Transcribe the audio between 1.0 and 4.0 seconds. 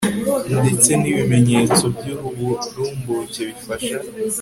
n ibimenyetso by uburumbuke bifasha